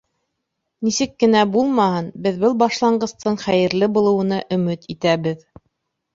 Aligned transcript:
Нисек 0.87 1.11
кенә 1.23 1.43
булмаһын, 1.55 2.07
беҙ 2.29 2.39
был 2.45 2.57
башланғыстың 2.63 3.39
хәйерле 3.45 3.93
булыуына 4.01 4.43
өмөт 4.59 4.91
итәбеҙ. 4.97 5.47